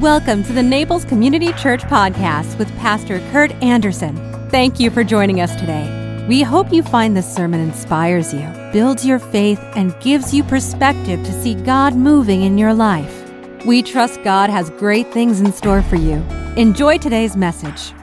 Welcome 0.00 0.44
to 0.44 0.52
the 0.52 0.62
Naples 0.62 1.06
Community 1.06 1.54
Church 1.54 1.80
Podcast 1.84 2.58
with 2.58 2.68
Pastor 2.76 3.18
Kurt 3.32 3.50
Anderson. 3.62 4.14
Thank 4.50 4.78
you 4.78 4.90
for 4.90 5.02
joining 5.02 5.40
us 5.40 5.56
today. 5.56 6.26
We 6.28 6.42
hope 6.42 6.70
you 6.70 6.82
find 6.82 7.16
this 7.16 7.34
sermon 7.34 7.60
inspires 7.60 8.34
you, 8.34 8.46
builds 8.74 9.06
your 9.06 9.18
faith, 9.18 9.58
and 9.74 9.98
gives 10.00 10.34
you 10.34 10.44
perspective 10.44 11.24
to 11.24 11.32
see 11.32 11.54
God 11.54 11.94
moving 11.94 12.42
in 12.42 12.58
your 12.58 12.74
life. 12.74 13.24
We 13.64 13.82
trust 13.82 14.22
God 14.22 14.50
has 14.50 14.68
great 14.68 15.10
things 15.14 15.40
in 15.40 15.50
store 15.50 15.80
for 15.80 15.96
you. 15.96 16.16
Enjoy 16.58 16.98
today's 16.98 17.34
message. 17.34 17.94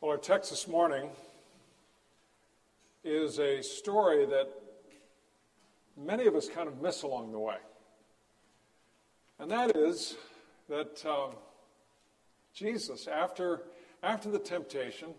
Well, 0.00 0.10
our 0.10 0.18
text 0.18 0.50
this 0.50 0.66
morning 0.66 1.10
is 3.04 3.38
a 3.38 3.62
story 3.62 4.26
that 4.26 4.48
many 5.96 6.26
of 6.26 6.34
us 6.34 6.48
kind 6.48 6.68
of 6.68 6.80
miss 6.80 7.02
along 7.02 7.32
the 7.32 7.38
way. 7.38 7.56
And 9.38 9.50
that 9.50 9.76
is 9.76 10.16
that 10.68 11.04
um, 11.06 11.32
Jesus, 12.52 13.06
after, 13.06 13.62
after 14.02 14.30
the 14.30 14.38
temptation, 14.38 15.14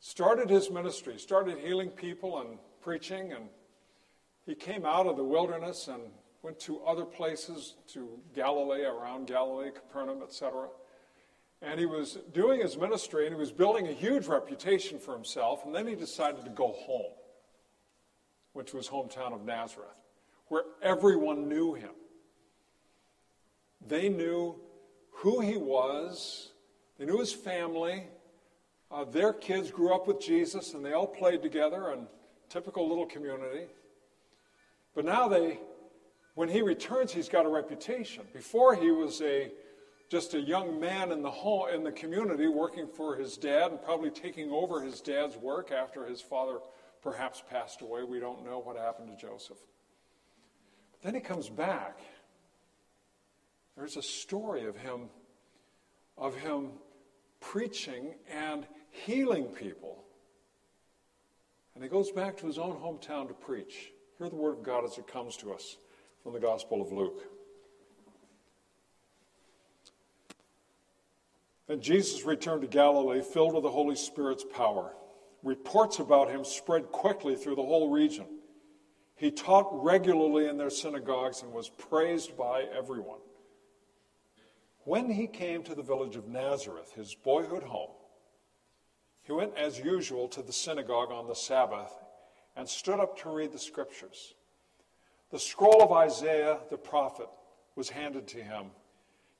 started 0.00 0.48
his 0.48 0.70
ministry, 0.70 1.18
started 1.18 1.58
healing 1.58 1.90
people 1.90 2.40
and 2.40 2.58
preaching, 2.80 3.32
and 3.32 3.44
he 4.46 4.54
came 4.54 4.86
out 4.86 5.06
of 5.06 5.16
the 5.16 5.24
wilderness 5.24 5.88
and 5.88 6.02
went 6.42 6.58
to 6.58 6.80
other 6.80 7.04
places, 7.04 7.74
to 7.88 8.18
Galilee, 8.34 8.84
around 8.84 9.26
Galilee, 9.26 9.70
Capernaum, 9.70 10.22
etc. 10.22 10.68
And 11.60 11.78
he 11.78 11.84
was 11.84 12.18
doing 12.32 12.62
his 12.62 12.78
ministry 12.78 13.26
and 13.26 13.34
he 13.34 13.38
was 13.38 13.52
building 13.52 13.86
a 13.86 13.92
huge 13.92 14.26
reputation 14.26 14.98
for 14.98 15.12
himself, 15.12 15.66
and 15.66 15.74
then 15.74 15.86
he 15.86 15.94
decided 15.94 16.44
to 16.44 16.50
go 16.50 16.68
home 16.72 17.12
which 18.52 18.74
was 18.74 18.88
hometown 18.88 19.32
of 19.32 19.44
Nazareth, 19.44 19.88
where 20.48 20.64
everyone 20.82 21.48
knew 21.48 21.74
him. 21.74 21.90
They 23.86 24.08
knew 24.08 24.56
who 25.10 25.40
he 25.40 25.56
was, 25.56 26.52
they 26.98 27.06
knew 27.06 27.18
his 27.18 27.32
family. 27.32 28.04
Uh, 28.90 29.04
their 29.04 29.32
kids 29.32 29.70
grew 29.70 29.94
up 29.94 30.08
with 30.08 30.20
Jesus 30.20 30.74
and 30.74 30.84
they 30.84 30.92
all 30.92 31.06
played 31.06 31.42
together 31.42 31.92
in 31.92 32.06
typical 32.48 32.88
little 32.88 33.06
community. 33.06 33.66
But 34.94 35.04
now 35.04 35.28
they, 35.28 35.60
when 36.34 36.48
he 36.48 36.60
returns, 36.60 37.12
he's 37.12 37.28
got 37.28 37.46
a 37.46 37.48
reputation. 37.48 38.24
Before 38.32 38.74
he 38.74 38.90
was 38.90 39.22
a 39.22 39.52
just 40.10 40.34
a 40.34 40.40
young 40.40 40.80
man 40.80 41.12
in 41.12 41.22
the 41.22 41.30
home, 41.30 41.68
in 41.72 41.84
the 41.84 41.92
community 41.92 42.48
working 42.48 42.88
for 42.88 43.14
his 43.14 43.36
dad 43.36 43.70
and 43.70 43.80
probably 43.80 44.10
taking 44.10 44.50
over 44.50 44.82
his 44.82 45.00
dad's 45.00 45.36
work 45.36 45.70
after 45.70 46.04
his 46.04 46.20
father 46.20 46.58
perhaps 47.02 47.42
passed 47.50 47.80
away. 47.82 48.02
We 48.04 48.20
don't 48.20 48.44
know 48.44 48.60
what 48.60 48.76
happened 48.76 49.08
to 49.08 49.26
Joseph. 49.26 49.58
But 50.92 51.02
then 51.02 51.14
he 51.14 51.20
comes 51.20 51.48
back. 51.48 52.00
There's 53.76 53.96
a 53.96 54.02
story 54.02 54.66
of 54.66 54.76
him 54.76 55.08
of 56.18 56.36
him 56.36 56.68
preaching 57.40 58.14
and 58.30 58.66
healing 58.90 59.46
people. 59.46 60.04
And 61.74 61.82
he 61.82 61.88
goes 61.88 62.10
back 62.10 62.36
to 62.38 62.46
his 62.46 62.58
own 62.58 62.76
hometown 62.76 63.28
to 63.28 63.34
preach. 63.34 63.92
Hear 64.18 64.28
the 64.28 64.36
word 64.36 64.58
of 64.58 64.62
God 64.62 64.84
as 64.84 64.98
it 64.98 65.06
comes 65.06 65.36
to 65.38 65.52
us 65.52 65.78
from 66.22 66.34
the 66.34 66.40
Gospel 66.40 66.82
of 66.82 66.92
Luke. 66.92 67.22
And 71.68 71.80
Jesus 71.80 72.24
returned 72.24 72.62
to 72.62 72.68
Galilee, 72.68 73.22
filled 73.22 73.54
with 73.54 73.62
the 73.62 73.70
Holy 73.70 73.96
Spirit's 73.96 74.44
power 74.44 74.92
reports 75.42 75.98
about 75.98 76.30
him 76.30 76.44
spread 76.44 76.90
quickly 76.90 77.36
through 77.36 77.56
the 77.56 77.62
whole 77.62 77.90
region. 77.90 78.26
He 79.16 79.30
taught 79.30 79.68
regularly 79.84 80.48
in 80.48 80.56
their 80.56 80.70
synagogues 80.70 81.42
and 81.42 81.52
was 81.52 81.68
praised 81.68 82.36
by 82.36 82.62
everyone. 82.76 83.20
When 84.84 85.10
he 85.10 85.26
came 85.26 85.62
to 85.64 85.74
the 85.74 85.82
village 85.82 86.16
of 86.16 86.26
Nazareth, 86.26 86.92
his 86.94 87.14
boyhood 87.14 87.62
home, 87.62 87.90
he 89.22 89.32
went 89.32 89.56
as 89.56 89.78
usual 89.78 90.26
to 90.28 90.42
the 90.42 90.52
synagogue 90.52 91.12
on 91.12 91.28
the 91.28 91.34
Sabbath 91.34 91.92
and 92.56 92.68
stood 92.68 92.98
up 92.98 93.18
to 93.18 93.30
read 93.30 93.52
the 93.52 93.58
scriptures. 93.58 94.34
The 95.30 95.38
scroll 95.38 95.82
of 95.82 95.92
Isaiah 95.92 96.60
the 96.70 96.78
prophet 96.78 97.28
was 97.76 97.90
handed 97.90 98.26
to 98.28 98.42
him. 98.42 98.66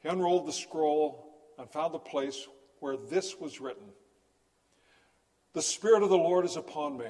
He 0.02 0.08
unrolled 0.08 0.46
the 0.46 0.52
scroll 0.52 1.26
and 1.58 1.68
found 1.70 1.92
the 1.92 1.98
place 1.98 2.46
where 2.78 2.96
this 2.96 3.38
was 3.38 3.60
written 3.60 3.88
the 5.52 5.62
Spirit 5.62 6.02
of 6.02 6.10
the 6.10 6.18
Lord 6.18 6.44
is 6.44 6.56
upon 6.56 6.98
me, 6.98 7.08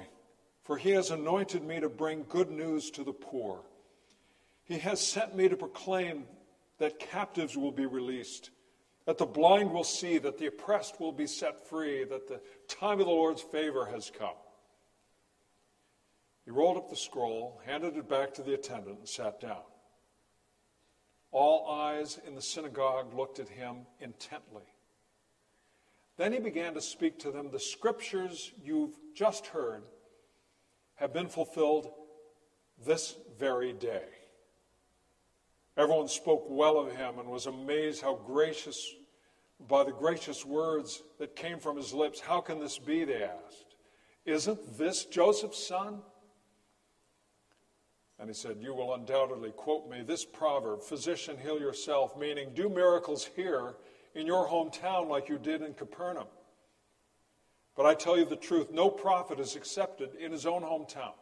for 0.64 0.76
he 0.76 0.90
has 0.90 1.10
anointed 1.10 1.62
me 1.62 1.80
to 1.80 1.88
bring 1.88 2.24
good 2.28 2.50
news 2.50 2.90
to 2.92 3.04
the 3.04 3.12
poor. 3.12 3.60
He 4.64 4.78
has 4.78 5.00
sent 5.00 5.36
me 5.36 5.48
to 5.48 5.56
proclaim 5.56 6.24
that 6.78 6.98
captives 6.98 7.56
will 7.56 7.72
be 7.72 7.86
released, 7.86 8.50
that 9.04 9.18
the 9.18 9.26
blind 9.26 9.72
will 9.72 9.84
see, 9.84 10.18
that 10.18 10.38
the 10.38 10.46
oppressed 10.46 11.00
will 11.00 11.12
be 11.12 11.26
set 11.26 11.68
free, 11.68 12.04
that 12.04 12.28
the 12.28 12.40
time 12.68 13.00
of 13.00 13.06
the 13.06 13.12
Lord's 13.12 13.42
favor 13.42 13.86
has 13.86 14.10
come. 14.16 14.36
He 16.44 16.50
rolled 16.50 16.78
up 16.78 16.88
the 16.88 16.96
scroll, 16.96 17.60
handed 17.66 17.96
it 17.96 18.08
back 18.08 18.32
to 18.34 18.42
the 18.42 18.54
attendant, 18.54 18.98
and 19.00 19.08
sat 19.08 19.40
down. 19.40 19.62
All 21.32 21.70
eyes 21.70 22.18
in 22.26 22.34
the 22.34 22.42
synagogue 22.42 23.14
looked 23.14 23.38
at 23.38 23.48
him 23.48 23.86
intently. 24.00 24.64
Then 26.20 26.34
he 26.34 26.38
began 26.38 26.74
to 26.74 26.82
speak 26.82 27.18
to 27.20 27.30
them 27.30 27.48
the 27.50 27.58
scriptures 27.58 28.52
you've 28.62 28.94
just 29.14 29.46
heard 29.46 29.84
have 30.96 31.14
been 31.14 31.28
fulfilled 31.28 31.90
this 32.84 33.16
very 33.38 33.72
day. 33.72 34.04
Everyone 35.78 36.08
spoke 36.08 36.44
well 36.46 36.78
of 36.78 36.94
him 36.94 37.18
and 37.18 37.30
was 37.30 37.46
amazed 37.46 38.02
how 38.02 38.16
gracious, 38.16 38.96
by 39.66 39.82
the 39.82 39.92
gracious 39.92 40.44
words 40.44 41.02
that 41.18 41.36
came 41.36 41.58
from 41.58 41.78
his 41.78 41.94
lips. 41.94 42.20
How 42.20 42.42
can 42.42 42.60
this 42.60 42.78
be? 42.78 43.04
They 43.04 43.22
asked. 43.22 43.76
Isn't 44.26 44.76
this 44.76 45.06
Joseph's 45.06 45.66
son? 45.66 46.02
And 48.18 48.28
he 48.28 48.34
said, 48.34 48.58
You 48.60 48.74
will 48.74 48.92
undoubtedly 48.92 49.52
quote 49.52 49.88
me 49.88 50.02
this 50.02 50.26
proverb 50.26 50.82
Physician, 50.82 51.38
heal 51.42 51.58
yourself, 51.58 52.14
meaning 52.18 52.50
do 52.52 52.68
miracles 52.68 53.24
here 53.34 53.76
in 54.14 54.26
your 54.26 54.48
hometown 54.48 55.08
like 55.08 55.28
you 55.28 55.38
did 55.38 55.62
in 55.62 55.74
Capernaum. 55.74 56.26
But 57.76 57.86
I 57.86 57.94
tell 57.94 58.18
you 58.18 58.24
the 58.24 58.36
truth 58.36 58.70
no 58.70 58.90
prophet 58.90 59.40
is 59.40 59.56
accepted 59.56 60.14
in 60.14 60.32
his 60.32 60.46
own 60.46 60.62
hometown. 60.62 61.14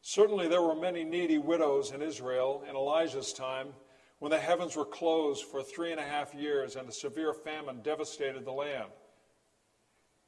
Certainly, 0.00 0.48
there 0.48 0.62
were 0.62 0.74
many 0.74 1.04
needy 1.04 1.38
widows 1.38 1.92
in 1.92 2.02
Israel 2.02 2.64
in 2.68 2.74
Elijah's 2.74 3.32
time 3.32 3.68
when 4.18 4.30
the 4.30 4.38
heavens 4.38 4.76
were 4.76 4.84
closed 4.84 5.44
for 5.44 5.62
three 5.62 5.92
and 5.92 6.00
a 6.00 6.04
half 6.04 6.34
years 6.34 6.74
and 6.74 6.88
a 6.88 6.92
severe 6.92 7.32
famine 7.32 7.82
devastated 7.82 8.44
the 8.44 8.52
land. 8.52 8.90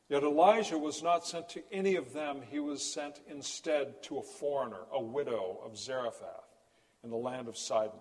Yet 0.08 0.22
Elijah 0.22 0.78
was 0.78 1.02
not 1.02 1.26
sent 1.26 1.48
to 1.50 1.62
any 1.72 1.96
of 1.96 2.12
them, 2.12 2.42
he 2.48 2.60
was 2.60 2.82
sent 2.82 3.20
instead 3.28 4.02
to 4.04 4.18
a 4.18 4.22
foreigner, 4.22 4.82
a 4.92 5.02
widow 5.02 5.60
of 5.64 5.78
Zarephath 5.78 6.54
in 7.02 7.10
the 7.10 7.16
land 7.16 7.48
of 7.48 7.56
Sidon. 7.56 7.98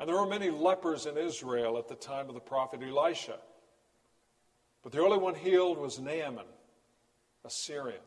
And 0.00 0.08
there 0.08 0.16
were 0.16 0.26
many 0.26 0.48
lepers 0.48 1.04
in 1.04 1.18
Israel 1.18 1.76
at 1.76 1.86
the 1.86 1.94
time 1.94 2.28
of 2.28 2.34
the 2.34 2.40
prophet 2.40 2.80
Elisha. 2.82 3.36
But 4.82 4.92
the 4.92 5.02
only 5.02 5.18
one 5.18 5.34
healed 5.34 5.76
was 5.76 6.00
Naaman, 6.00 6.46
a 7.44 7.50
Syrian. 7.50 8.00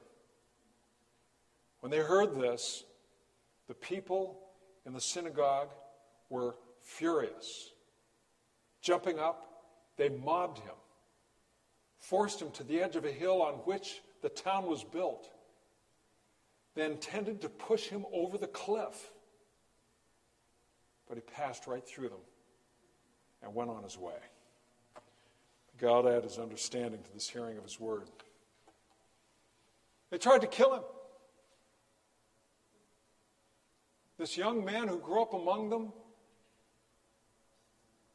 When 1.81 1.91
they 1.91 1.99
heard 1.99 2.33
this, 2.33 2.83
the 3.67 3.75
people 3.75 4.39
in 4.87 4.93
the 4.93 4.99
synagogue 4.99 5.69
were 6.29 6.55
furious. 6.81 7.69
Jumping 8.81 9.19
up, 9.19 9.47
they 9.95 10.09
mobbed 10.09 10.57
him, 10.57 10.75
forced 11.99 12.41
him 12.41 12.49
to 12.51 12.63
the 12.63 12.81
edge 12.81 12.95
of 12.95 13.05
a 13.05 13.11
hill 13.11 13.43
on 13.43 13.53
which 13.65 14.01
the 14.23 14.29
town 14.29 14.65
was 14.65 14.83
built. 14.83 15.29
They 16.73 16.85
intended 16.85 17.39
to 17.41 17.49
push 17.49 17.87
him 17.87 18.03
over 18.11 18.39
the 18.39 18.47
cliff 18.47 19.11
but 21.07 21.17
he 21.17 21.21
passed 21.21 21.67
right 21.67 21.85
through 21.85 22.09
them 22.09 22.19
and 23.41 23.53
went 23.53 23.69
on 23.69 23.83
his 23.83 23.97
way. 23.97 24.13
God 25.79 26.07
add 26.07 26.23
his 26.23 26.37
understanding 26.37 27.01
to 27.03 27.13
this 27.13 27.27
hearing 27.27 27.57
of 27.57 27.63
his 27.63 27.79
word. 27.79 28.07
They 30.09 30.17
tried 30.17 30.41
to 30.41 30.47
kill 30.47 30.75
him. 30.75 30.83
This 34.17 34.37
young 34.37 34.63
man 34.63 34.87
who 34.87 34.99
grew 34.99 35.21
up 35.21 35.33
among 35.33 35.69
them, 35.69 35.91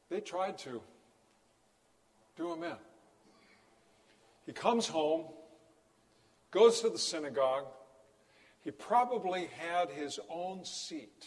they 0.08 0.20
tried 0.20 0.56
to 0.58 0.81
do 2.37 2.52
him 2.52 2.62
in. 2.62 2.76
He 4.46 4.52
comes 4.52 4.87
home, 4.87 5.26
goes 6.50 6.81
to 6.81 6.88
the 6.88 6.99
synagogue. 6.99 7.67
He 8.64 8.70
probably 8.70 9.50
had 9.58 9.90
his 9.90 10.19
own 10.31 10.64
seat 10.64 11.26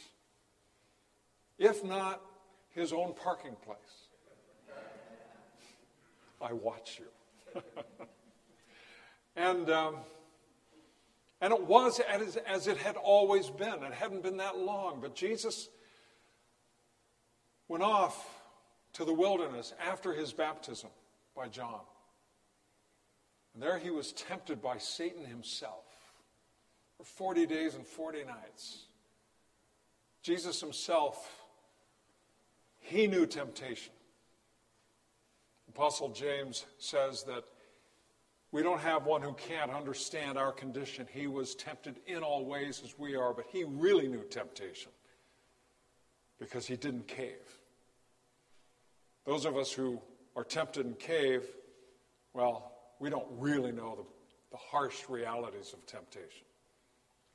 if 1.61 1.83
not 1.83 2.21
his 2.71 2.91
own 2.91 3.13
parking 3.13 3.55
place. 3.63 3.77
I 6.41 6.53
watch 6.53 6.99
you. 6.99 7.61
and 9.35 9.69
um, 9.69 9.97
And 11.41 11.51
it 11.51 11.63
was 11.63 11.99
as, 11.99 12.37
as 12.37 12.67
it 12.67 12.77
had 12.77 12.95
always 12.95 13.49
been. 13.49 13.83
It 13.83 13.93
hadn't 13.93 14.21
been 14.21 14.37
that 14.37 14.57
long. 14.57 14.99
But 15.01 15.15
Jesus 15.15 15.69
went 17.67 17.83
off 17.83 18.27
to 18.93 19.05
the 19.05 19.13
wilderness 19.13 19.73
after 19.83 20.13
his 20.13 20.33
baptism 20.33 20.91
by 21.35 21.47
John. 21.47 21.81
And 23.53 23.61
there 23.61 23.79
he 23.79 23.89
was 23.89 24.13
tempted 24.13 24.61
by 24.61 24.77
Satan 24.77 25.25
himself 25.25 25.85
for 26.97 27.03
40 27.03 27.47
days 27.47 27.73
and 27.73 27.85
40 27.85 28.23
nights. 28.23 28.85
Jesus 30.21 30.61
himself, 30.61 31.40
he 32.81 33.07
knew 33.07 33.25
temptation. 33.25 33.93
Apostle 35.69 36.09
James 36.09 36.65
says 36.77 37.23
that 37.23 37.45
we 38.51 38.61
don't 38.61 38.81
have 38.81 39.05
one 39.05 39.21
who 39.21 39.33
can't 39.33 39.71
understand 39.71 40.37
our 40.37 40.51
condition. 40.51 41.07
He 41.09 41.27
was 41.27 41.55
tempted 41.55 41.95
in 42.05 42.23
all 42.23 42.43
ways 42.43 42.81
as 42.83 42.99
we 42.99 43.15
are, 43.15 43.33
but 43.33 43.45
he 43.49 43.63
really 43.63 44.09
knew 44.09 44.23
temptation 44.23 44.91
because 46.37 46.65
he 46.65 46.75
didn't 46.75 47.07
cave. 47.07 47.61
Those 49.25 49.45
of 49.45 49.55
us 49.55 49.71
who 49.71 50.01
are 50.35 50.43
tempted 50.43 50.85
and 50.85 50.99
cave, 50.99 51.43
well, 52.33 52.73
we 52.99 53.09
don't 53.09 53.27
really 53.37 53.71
know 53.71 53.95
the, 53.95 54.03
the 54.51 54.57
harsh 54.57 55.07
realities 55.07 55.71
of 55.73 55.85
temptation. 55.85 56.45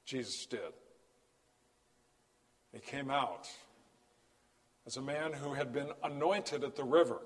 Jesus 0.05 0.45
did. 0.45 0.61
He 2.73 2.81
came 2.81 3.11
out 3.11 3.49
as 4.87 4.97
a 4.97 5.03
man 5.03 5.33
who 5.33 5.53
had 5.53 5.73
been 5.73 5.91
anointed 6.03 6.63
at 6.63 6.77
the 6.77 6.85
river, 6.85 7.19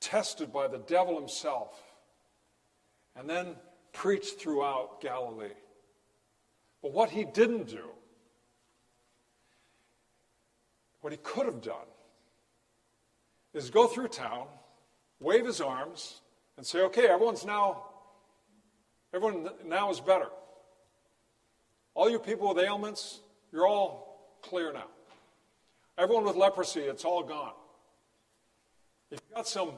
tested 0.00 0.52
by 0.52 0.68
the 0.68 0.78
devil 0.78 1.18
himself 1.18 1.80
and 3.16 3.28
then 3.28 3.54
preached 3.92 4.38
throughout 4.38 5.00
Galilee. 5.00 5.48
But 6.82 6.92
what 6.92 7.10
he 7.10 7.24
didn't 7.24 7.68
do, 7.68 7.84
what 11.00 11.12
he 11.12 11.18
could 11.22 11.46
have 11.46 11.62
done, 11.62 11.76
is 13.52 13.70
go 13.70 13.86
through 13.86 14.08
town, 14.08 14.46
wave 15.18 15.44
his 15.44 15.60
arms, 15.60 16.20
and 16.56 16.64
say, 16.64 16.82
okay, 16.82 17.08
everyone's 17.08 17.44
now, 17.44 17.84
everyone 19.12 19.48
now 19.66 19.90
is 19.90 20.00
better. 20.00 20.28
All 21.94 22.08
you 22.08 22.18
people 22.18 22.54
with 22.54 22.64
ailments, 22.64 23.20
you're 23.52 23.66
all 23.66 24.38
clear 24.42 24.72
now. 24.72 24.86
Everyone 26.00 26.24
with 26.24 26.36
leprosy, 26.36 26.80
it's 26.80 27.04
all 27.04 27.22
gone. 27.22 27.52
If 29.10 29.20
you've 29.20 29.36
got 29.36 29.46
some 29.46 29.72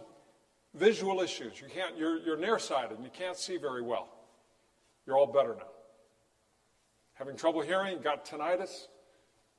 visual 0.75 1.21
issues. 1.21 1.61
You 1.61 1.69
can't, 1.69 1.97
you're, 1.99 2.19
you're 2.19 2.37
nearsighted 2.37 2.93
and 2.93 3.05
you 3.05 3.11
can't 3.11 3.37
see 3.37 3.57
very 3.57 3.83
well. 3.83 4.09
You're 5.07 5.19
all 5.19 5.27
better 5.27 5.55
now. 5.55 5.67
Having 7.15 7.37
trouble 7.37 7.61
hearing, 7.61 8.01
got 8.01 8.25
tinnitus, 8.25 8.87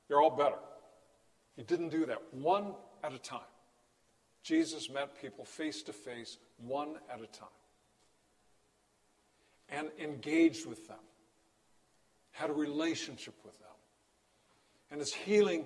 you're 0.08 0.20
all 0.20 0.30
better. 0.30 0.58
He 1.56 1.62
didn't 1.62 1.90
do 1.90 2.06
that. 2.06 2.18
One 2.32 2.74
at 3.02 3.12
a 3.12 3.18
time. 3.18 3.40
Jesus 4.42 4.90
met 4.90 5.20
people 5.20 5.44
face 5.44 5.82
to 5.84 5.92
face, 5.92 6.38
one 6.58 6.96
at 7.10 7.20
a 7.20 7.26
time, 7.26 7.48
and 9.70 9.88
engaged 9.98 10.66
with 10.66 10.86
them, 10.86 10.98
had 12.32 12.50
a 12.50 12.52
relationship 12.52 13.34
with 13.42 13.58
them. 13.60 13.68
And 14.90 15.00
his 15.00 15.14
healing 15.14 15.64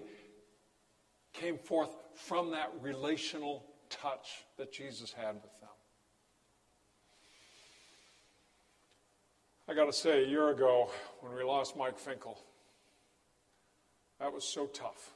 came 1.41 1.57
forth 1.57 1.95
from 2.15 2.51
that 2.51 2.73
relational 2.81 3.65
touch 3.91 4.45
that 4.57 4.73
Jesus 4.73 5.13
had 5.13 5.35
with 5.35 5.61
them. 5.61 5.69
I 9.69 9.75
got 9.75 9.85
to 9.85 9.93
say, 9.93 10.25
a 10.25 10.27
year 10.27 10.49
ago, 10.49 10.91
when 11.21 11.35
we 11.35 11.45
lost 11.45 11.77
Mike 11.77 11.99
Finkel, 11.99 12.39
that 14.19 14.33
was 14.33 14.43
so 14.43 14.67
tough 14.67 15.13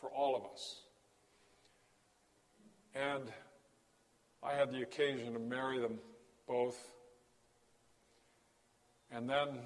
for 0.00 0.08
all 0.10 0.36
of 0.36 0.44
us. 0.52 0.82
And 2.94 3.24
I 4.42 4.54
had 4.54 4.72
the 4.72 4.82
occasion 4.82 5.34
to 5.34 5.38
marry 5.38 5.78
them 5.78 5.98
both. 6.46 6.78
And 9.10 9.28
then 9.28 9.58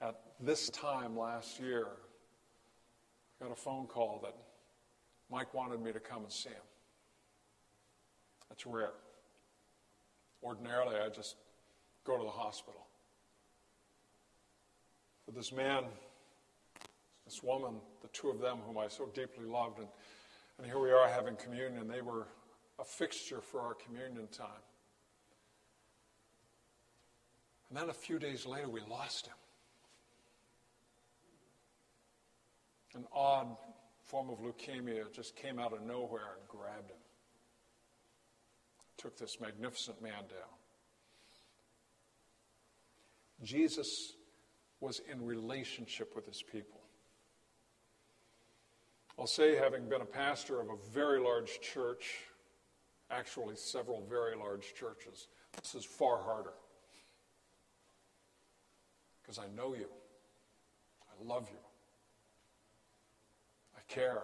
at 0.00 0.20
this 0.38 0.68
time 0.70 1.18
last 1.18 1.58
year, 1.58 1.86
got 3.42 3.50
a 3.50 3.56
phone 3.56 3.86
call 3.86 4.20
that 4.22 4.36
Mike 5.28 5.52
wanted 5.52 5.82
me 5.82 5.90
to 5.90 5.98
come 5.98 6.22
and 6.22 6.32
see 6.32 6.50
him. 6.50 6.62
That's 8.48 8.64
rare. 8.66 8.92
Ordinarily, 10.44 10.96
I 10.96 11.08
just 11.08 11.36
go 12.04 12.16
to 12.16 12.22
the 12.22 12.30
hospital. 12.30 12.86
But 15.26 15.34
this 15.34 15.52
man, 15.52 15.84
this 17.24 17.42
woman, 17.42 17.74
the 18.00 18.08
two 18.08 18.30
of 18.30 18.38
them 18.38 18.58
whom 18.64 18.78
I 18.78 18.86
so 18.86 19.08
deeply 19.12 19.44
loved, 19.44 19.78
and, 19.78 19.88
and 20.58 20.66
here 20.66 20.78
we 20.78 20.92
are 20.92 21.08
having 21.08 21.34
communion, 21.34 21.88
they 21.88 22.02
were 22.02 22.28
a 22.78 22.84
fixture 22.84 23.40
for 23.40 23.60
our 23.60 23.74
communion 23.74 24.28
time. 24.28 24.46
And 27.70 27.78
then 27.78 27.90
a 27.90 27.94
few 27.94 28.18
days 28.18 28.46
later, 28.46 28.68
we 28.68 28.80
lost 28.88 29.26
him. 29.26 29.34
An 32.94 33.04
odd 33.12 33.56
form 34.04 34.28
of 34.28 34.40
leukemia 34.40 35.10
just 35.12 35.34
came 35.36 35.58
out 35.58 35.72
of 35.72 35.82
nowhere 35.82 36.36
and 36.38 36.48
grabbed 36.48 36.90
him. 36.90 36.98
Took 38.98 39.18
this 39.18 39.40
magnificent 39.40 40.02
man 40.02 40.12
down. 40.12 40.52
Jesus 43.42 44.12
was 44.80 45.00
in 45.10 45.24
relationship 45.24 46.14
with 46.14 46.26
his 46.26 46.42
people. 46.42 46.80
I'll 49.18 49.26
say, 49.26 49.56
having 49.56 49.88
been 49.88 50.00
a 50.00 50.06
pastor 50.06 50.60
of 50.60 50.68
a 50.68 50.76
very 50.92 51.20
large 51.20 51.60
church, 51.60 52.18
actually 53.10 53.56
several 53.56 54.02
very 54.08 54.36
large 54.36 54.74
churches, 54.74 55.28
this 55.60 55.74
is 55.74 55.84
far 55.84 56.22
harder. 56.22 56.54
Because 59.22 59.38
I 59.38 59.46
know 59.56 59.74
you, 59.74 59.88
I 61.08 61.24
love 61.24 61.48
you 61.50 61.58
care, 63.94 64.22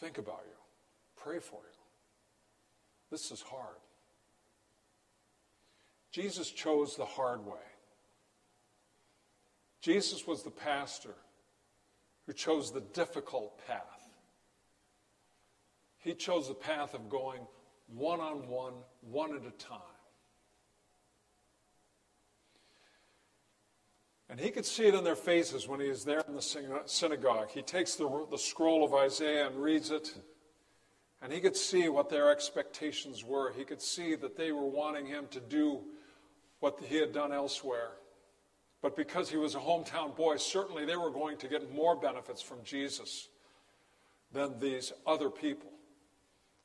think 0.00 0.18
about 0.18 0.42
you, 0.46 0.56
pray 1.16 1.38
for 1.38 1.60
you. 1.62 1.80
This 3.10 3.30
is 3.30 3.42
hard. 3.42 3.76
Jesus 6.12 6.50
chose 6.50 6.96
the 6.96 7.04
hard 7.04 7.44
way. 7.44 7.54
Jesus 9.80 10.26
was 10.26 10.42
the 10.42 10.50
pastor 10.50 11.14
who 12.26 12.32
chose 12.32 12.72
the 12.72 12.80
difficult 12.80 13.60
path. 13.66 14.08
He 15.98 16.14
chose 16.14 16.48
the 16.48 16.54
path 16.54 16.94
of 16.94 17.08
going 17.08 17.40
one 17.86 18.20
on 18.20 18.48
one, 18.48 18.74
one 19.00 19.34
at 19.34 19.42
a 19.42 19.50
time. 19.52 19.80
And 24.30 24.38
he 24.38 24.50
could 24.50 24.64
see 24.64 24.86
it 24.86 24.94
in 24.94 25.02
their 25.02 25.16
faces 25.16 25.66
when 25.66 25.80
he 25.80 25.88
was 25.88 26.04
there 26.04 26.22
in 26.28 26.36
the 26.36 26.82
synagogue. 26.86 27.50
He 27.50 27.62
takes 27.62 27.96
the, 27.96 28.26
the 28.30 28.38
scroll 28.38 28.84
of 28.84 28.94
Isaiah 28.94 29.48
and 29.48 29.56
reads 29.56 29.90
it. 29.90 30.14
And 31.20 31.32
he 31.32 31.40
could 31.40 31.56
see 31.56 31.88
what 31.88 32.08
their 32.08 32.30
expectations 32.30 33.24
were. 33.24 33.52
He 33.52 33.64
could 33.64 33.82
see 33.82 34.14
that 34.14 34.36
they 34.36 34.52
were 34.52 34.66
wanting 34.66 35.06
him 35.06 35.26
to 35.32 35.40
do 35.40 35.80
what 36.60 36.78
he 36.80 36.96
had 36.96 37.12
done 37.12 37.32
elsewhere. 37.32 37.90
But 38.82 38.96
because 38.96 39.28
he 39.28 39.36
was 39.36 39.56
a 39.56 39.58
hometown 39.58 40.14
boy, 40.16 40.36
certainly 40.36 40.84
they 40.84 40.96
were 40.96 41.10
going 41.10 41.36
to 41.38 41.48
get 41.48 41.74
more 41.74 41.96
benefits 41.96 42.40
from 42.40 42.58
Jesus 42.62 43.28
than 44.32 44.60
these 44.60 44.92
other 45.08 45.28
people. 45.28 45.72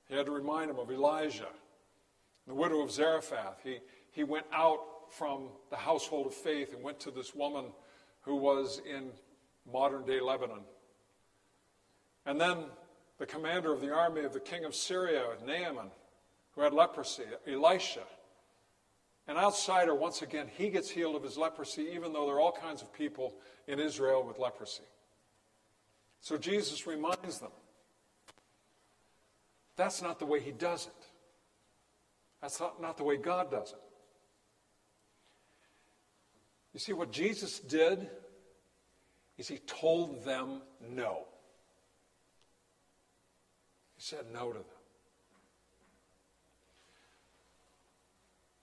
He 0.07 0.15
had 0.15 0.27
to 0.27 0.31
remind 0.31 0.69
him 0.69 0.77
of 0.77 0.91
Elijah, 0.91 1.49
the 2.45 2.53
widow 2.53 2.81
of 2.81 2.91
Zarephath. 2.91 3.59
He, 3.63 3.79
he 4.11 4.23
went 4.23 4.45
out 4.53 4.81
from 5.11 5.49
the 5.69 5.75
household 5.75 6.27
of 6.27 6.33
faith 6.33 6.73
and 6.73 6.83
went 6.83 6.99
to 7.01 7.11
this 7.11 7.33
woman 7.35 7.65
who 8.21 8.35
was 8.35 8.81
in 8.89 9.11
modern 9.71 10.05
day 10.05 10.19
Lebanon. 10.19 10.61
And 12.25 12.39
then 12.39 12.65
the 13.17 13.25
commander 13.25 13.71
of 13.71 13.81
the 13.81 13.93
army 13.93 14.23
of 14.23 14.33
the 14.33 14.39
king 14.39 14.65
of 14.65 14.75
Syria, 14.75 15.23
Naaman, 15.45 15.91
who 16.51 16.61
had 16.61 16.73
leprosy, 16.73 17.23
Elisha. 17.47 18.03
An 19.27 19.37
outsider, 19.37 19.95
once 19.95 20.21
again, 20.21 20.47
he 20.55 20.69
gets 20.69 20.89
healed 20.89 21.15
of 21.15 21.23
his 21.23 21.37
leprosy, 21.37 21.89
even 21.93 22.13
though 22.13 22.25
there 22.25 22.35
are 22.35 22.41
all 22.41 22.51
kinds 22.51 22.81
of 22.81 22.93
people 22.93 23.33
in 23.67 23.79
Israel 23.79 24.23
with 24.23 24.37
leprosy. 24.37 24.83
So 26.21 26.37
Jesus 26.37 26.85
reminds 26.87 27.39
them 27.39 27.51
that's 29.75 30.01
not 30.01 30.19
the 30.19 30.25
way 30.25 30.39
he 30.39 30.51
does 30.51 30.87
it. 30.87 31.05
That's 32.41 32.59
not, 32.59 32.81
not 32.81 32.97
the 32.97 33.03
way 33.03 33.17
God 33.17 33.51
does 33.51 33.73
it. 33.73 33.84
You 36.75 36.79
see, 36.79 36.93
what 36.93 37.11
Jesus 37.11 37.59
did 37.59 38.05
is 39.37 39.47
he 39.47 39.59
told 39.59 40.23
them 40.25 40.61
no. 40.85 41.25
He 43.95 44.01
said 44.01 44.25
no 44.31 44.51
to 44.51 44.59
them. 44.59 44.65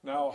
Now, 0.04 0.34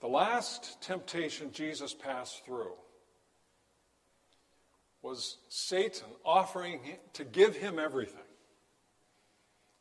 The 0.00 0.06
last 0.06 0.80
temptation 0.80 1.50
Jesus 1.52 1.92
passed 1.92 2.44
through 2.44 2.74
was 5.02 5.38
Satan 5.48 6.06
offering 6.24 6.80
to 7.14 7.24
give 7.24 7.56
him 7.56 7.78
everything, 7.78 8.20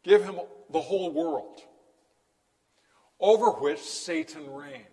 give 0.03 0.24
him 0.24 0.39
the 0.72 0.82
whole 0.82 1.12
world, 1.12 1.62
over 3.20 3.51
which 3.51 3.79
Satan 3.79 4.51
reigned. 4.51 4.86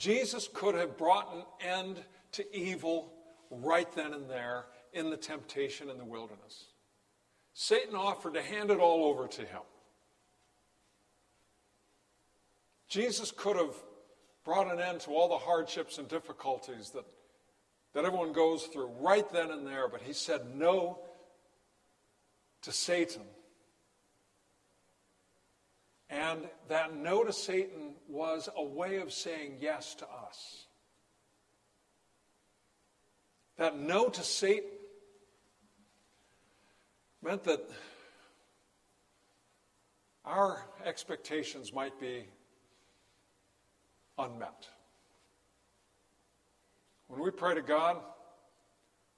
Jesus 0.00 0.48
could 0.50 0.74
have 0.76 0.96
brought 0.96 1.30
an 1.34 1.42
end 1.60 2.02
to 2.32 2.56
evil 2.56 3.12
right 3.50 3.90
then 3.92 4.14
and 4.14 4.30
there 4.30 4.64
in 4.94 5.10
the 5.10 5.16
temptation 5.16 5.90
in 5.90 5.98
the 5.98 6.06
wilderness. 6.06 6.68
Satan 7.52 7.94
offered 7.94 8.32
to 8.32 8.40
hand 8.42 8.70
it 8.70 8.78
all 8.78 9.04
over 9.04 9.28
to 9.28 9.42
him. 9.42 9.60
Jesus 12.88 13.30
could 13.30 13.56
have 13.56 13.74
brought 14.42 14.72
an 14.72 14.80
end 14.80 15.00
to 15.00 15.10
all 15.10 15.28
the 15.28 15.36
hardships 15.36 15.98
and 15.98 16.08
difficulties 16.08 16.90
that, 16.90 17.04
that 17.92 18.06
everyone 18.06 18.32
goes 18.32 18.64
through 18.64 18.90
right 19.00 19.30
then 19.30 19.50
and 19.50 19.66
there, 19.66 19.86
but 19.86 20.00
he 20.00 20.14
said 20.14 20.54
no 20.54 20.98
to 22.62 22.72
Satan. 22.72 23.22
And 26.10 26.40
that 26.68 26.94
no 26.94 27.22
to 27.22 27.32
Satan 27.32 27.94
was 28.08 28.48
a 28.56 28.64
way 28.64 28.96
of 28.96 29.12
saying 29.12 29.58
yes 29.60 29.94
to 29.96 30.06
us. 30.06 30.66
That 33.56 33.78
no 33.78 34.08
to 34.08 34.22
Satan 34.22 34.70
meant 37.22 37.44
that 37.44 37.60
our 40.24 40.66
expectations 40.84 41.72
might 41.72 41.98
be 42.00 42.24
unmet. 44.18 44.68
When 47.06 47.20
we 47.20 47.30
pray 47.30 47.54
to 47.54 47.62
God, 47.62 47.98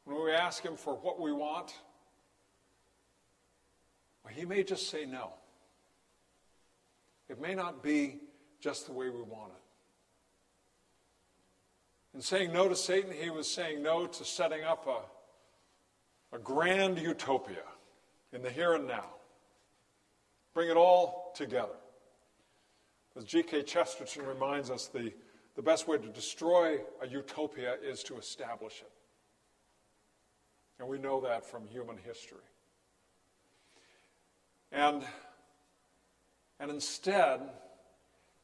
when 0.04 0.22
we 0.22 0.32
ask 0.32 0.62
Him 0.62 0.76
for 0.76 0.94
what 0.94 1.20
we 1.20 1.32
want, 1.32 1.74
well, 4.24 4.34
He 4.34 4.44
may 4.44 4.62
just 4.62 4.90
say 4.90 5.06
no. 5.06 5.32
It 7.28 7.40
may 7.40 7.54
not 7.54 7.82
be 7.82 8.20
just 8.60 8.86
the 8.86 8.92
way 8.92 9.08
we 9.08 9.22
want 9.22 9.52
it. 9.52 9.62
In 12.14 12.20
saying 12.20 12.52
no 12.52 12.68
to 12.68 12.76
Satan, 12.76 13.10
he 13.10 13.30
was 13.30 13.50
saying 13.50 13.82
no 13.82 14.06
to 14.06 14.24
setting 14.24 14.64
up 14.64 14.86
a, 14.86 16.36
a 16.36 16.38
grand 16.38 16.98
utopia 16.98 17.64
in 18.32 18.42
the 18.42 18.50
here 18.50 18.74
and 18.74 18.86
now. 18.86 19.06
Bring 20.54 20.68
it 20.68 20.76
all 20.76 21.32
together. 21.34 21.72
As 23.16 23.24
G.K. 23.24 23.62
Chesterton 23.62 24.26
reminds 24.26 24.70
us, 24.70 24.86
the, 24.86 25.12
the 25.54 25.62
best 25.62 25.88
way 25.88 25.98
to 25.98 26.08
destroy 26.08 26.78
a 27.02 27.08
utopia 27.08 27.76
is 27.82 28.02
to 28.04 28.16
establish 28.18 28.80
it. 28.80 28.90
And 30.78 30.88
we 30.88 30.98
know 30.98 31.20
that 31.20 31.44
from 31.44 31.66
human 31.68 31.96
history. 31.96 32.38
And, 34.70 35.04
and 36.62 36.70
instead, 36.70 37.40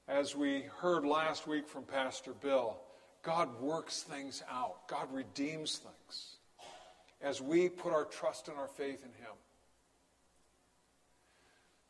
as 0.09 0.35
we 0.35 0.65
heard 0.81 1.07
last 1.07 1.47
week 1.47 1.69
from 1.69 1.85
Pastor 1.85 2.33
Bill, 2.33 2.77
God 3.23 3.61
works 3.61 4.03
things 4.03 4.43
out, 4.51 4.89
God 4.89 5.07
redeems 5.13 5.79
things 5.79 6.37
as 7.23 7.41
we 7.41 7.69
put 7.69 7.93
our 7.93 8.05
trust 8.05 8.49
and 8.49 8.59
our 8.59 8.67
faith 8.67 9.05
in 9.05 9.13
Him. 9.25 9.35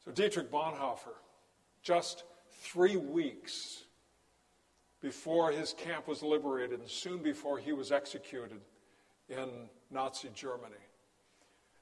So, 0.04 0.12
Dietrich 0.12 0.50
Bonhoeffer, 0.50 1.16
just 1.82 2.24
three 2.60 2.96
weeks 2.96 3.84
before 5.00 5.50
his 5.50 5.72
camp 5.72 6.08
was 6.08 6.22
liberated 6.22 6.80
and 6.80 6.88
soon 6.88 7.22
before 7.22 7.58
he 7.58 7.72
was 7.72 7.90
executed 7.90 8.60
in 9.28 9.48
Nazi 9.90 10.28
Germany. 10.34 10.74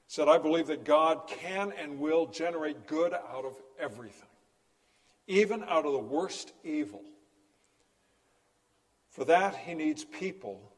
Said, 0.07 0.29
I 0.29 0.37
believe 0.37 0.67
that 0.67 0.85
God 0.85 1.27
can 1.27 1.73
and 1.77 1.99
will 1.99 2.27
generate 2.27 2.87
good 2.87 3.13
out 3.13 3.43
of 3.43 3.55
everything, 3.79 4.26
even 5.27 5.63
out 5.63 5.85
of 5.85 5.91
the 5.91 5.99
worst 5.99 6.53
evil. 6.63 7.03
For 9.09 9.25
that, 9.25 9.55
he 9.55 9.73
needs 9.73 10.05
people 10.05 10.71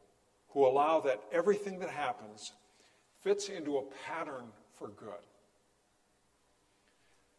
who 0.49 0.65
allow 0.65 0.99
that 1.01 1.21
everything 1.31 1.79
that 1.79 1.89
happens 1.89 2.53
fits 3.21 3.49
into 3.49 3.77
a 3.77 3.83
pattern 4.07 4.45
for 4.77 4.87
good. 4.87 5.13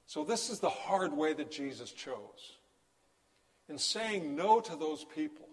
So, 0.06 0.24
this 0.24 0.50
is 0.50 0.60
the 0.60 0.70
hard 0.70 1.12
way 1.12 1.32
that 1.34 1.50
Jesus 1.50 1.92
chose. 1.92 2.56
In 3.68 3.78
saying 3.78 4.34
no 4.34 4.60
to 4.60 4.76
those 4.76 5.04
people, 5.04 5.48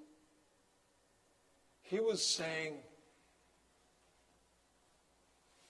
he 1.82 2.00
was 2.00 2.26
saying 2.26 2.74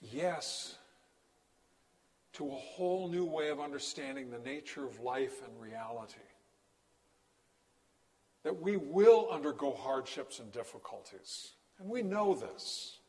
yes 0.00 0.77
to 2.38 2.46
a 2.46 2.54
whole 2.54 3.08
new 3.08 3.24
way 3.24 3.48
of 3.48 3.58
understanding 3.58 4.30
the 4.30 4.38
nature 4.38 4.86
of 4.86 5.00
life 5.00 5.42
and 5.44 5.60
reality. 5.60 6.14
That 8.44 8.62
we 8.62 8.76
will 8.76 9.28
undergo 9.32 9.74
hardships 9.74 10.38
and 10.38 10.52
difficulties, 10.52 11.50
and 11.80 11.88
we 11.88 12.02
know 12.02 12.34
this. 12.34 13.00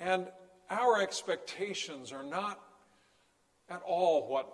And 0.00 0.26
our 0.68 1.00
expectations 1.00 2.10
are 2.10 2.24
not 2.24 2.60
at 3.70 3.80
all 3.86 4.28
what, 4.28 4.52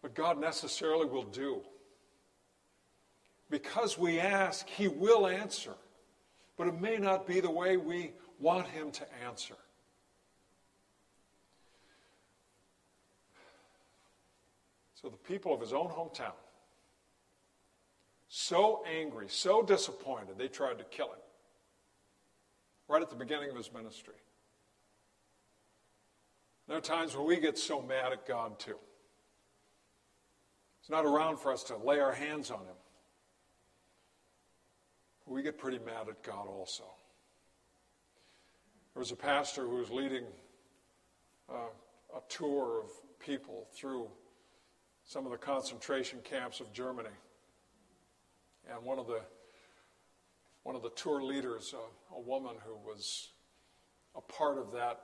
what 0.00 0.14
God 0.14 0.40
necessarily 0.40 1.06
will 1.06 1.24
do. 1.24 1.60
Because 3.50 3.98
we 3.98 4.20
ask, 4.20 4.68
He 4.68 4.86
will 4.86 5.26
answer, 5.26 5.74
but 6.56 6.68
it 6.68 6.80
may 6.80 6.98
not 6.98 7.26
be 7.26 7.40
the 7.40 7.50
way 7.50 7.76
we 7.76 8.12
want 8.38 8.68
Him 8.68 8.92
to 8.92 9.04
answer. 9.26 9.56
So 15.00 15.08
the 15.08 15.16
people 15.16 15.54
of 15.54 15.60
his 15.60 15.72
own 15.72 15.88
hometown, 15.88 16.32
so 18.28 18.82
angry, 18.84 19.26
so 19.28 19.62
disappointed, 19.62 20.36
they 20.36 20.48
tried 20.48 20.78
to 20.78 20.84
kill 20.84 21.06
him 21.06 21.20
right 22.88 23.00
at 23.00 23.08
the 23.08 23.16
beginning 23.16 23.50
of 23.50 23.56
his 23.56 23.72
ministry. 23.72 24.14
There 26.66 26.76
are 26.76 26.80
times 26.80 27.16
when 27.16 27.26
we 27.26 27.38
get 27.38 27.56
so 27.56 27.80
mad 27.80 28.12
at 28.12 28.26
God, 28.26 28.58
too. 28.58 28.76
He's 30.80 30.90
not 30.90 31.06
around 31.06 31.38
for 31.38 31.52
us 31.52 31.62
to 31.64 31.76
lay 31.76 32.00
our 32.00 32.12
hands 32.12 32.50
on 32.50 32.60
him. 32.60 32.76
We 35.26 35.42
get 35.42 35.58
pretty 35.58 35.78
mad 35.78 36.08
at 36.08 36.22
God 36.24 36.48
also. 36.48 36.84
There 38.94 39.00
was 39.00 39.12
a 39.12 39.16
pastor 39.16 39.62
who 39.62 39.76
was 39.76 39.90
leading 39.90 40.24
uh, 41.48 41.68
a 42.16 42.20
tour 42.28 42.82
of 42.82 42.90
people 43.20 43.68
through 43.72 44.08
some 45.08 45.24
of 45.24 45.32
the 45.32 45.38
concentration 45.38 46.18
camps 46.22 46.60
of 46.60 46.70
Germany. 46.70 47.08
And 48.70 48.84
one 48.84 48.98
of 48.98 49.06
the 49.06 49.22
one 50.64 50.76
of 50.76 50.82
the 50.82 50.90
tour 50.90 51.22
leaders, 51.22 51.74
a, 51.74 52.14
a 52.14 52.20
woman 52.20 52.56
who 52.62 52.74
was 52.86 53.30
a 54.14 54.20
part 54.20 54.58
of 54.58 54.70
that 54.72 55.00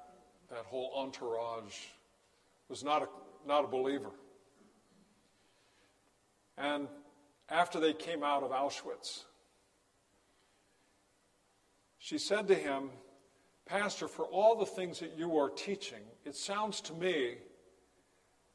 that 0.51 0.67
whole 0.67 0.93
entourage 0.95 1.87
was 2.69 2.85
not 2.85 3.03
a, 3.03 3.09
not 3.49 3.65
a 3.65 3.67
believer. 3.67 4.11
And 6.59 6.87
after 7.49 7.81
they 7.81 7.95
came 7.95 8.23
out 8.23 8.43
of 8.43 8.51
Auschwitz, 8.51 9.25
she 11.99 12.19
said 12.19 12.47
to 12.49 12.55
him, 12.55 12.91
Pastor, 13.65 14.07
for 14.07 14.27
all 14.27 14.55
the 14.55 14.67
things 14.67 15.01
that 15.01 15.17
you 15.17 15.39
are 15.39 15.49
teaching, 15.49 16.01
it 16.27 16.37
sounds 16.37 16.83
to 16.83 16.93
me 16.93 17.37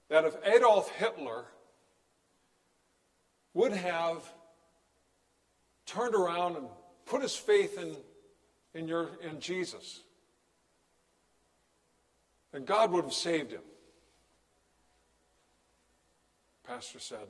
that 0.10 0.26
if 0.26 0.36
Adolf 0.44 0.90
Hitler 0.92 1.46
would 3.54 3.72
have 3.72 4.24
turned 5.86 6.16
around 6.16 6.56
and 6.56 6.68
put 7.06 7.22
his 7.22 7.36
faith 7.36 7.78
in, 7.78 7.96
in, 8.80 8.88
your, 8.88 9.10
in 9.22 9.40
Jesus, 9.40 10.02
then 12.52 12.66
God 12.66 12.92
would 12.92 13.04
have 13.04 13.14
saved 13.14 13.52
him. 13.52 13.62
Pastor 16.66 17.00
said, 17.00 17.28